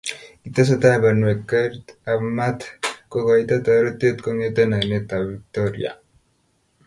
[0.43, 2.59] kitesetai banwek kairt ab maat
[3.11, 5.91] kokoito taretet kongete ainet ab Victoria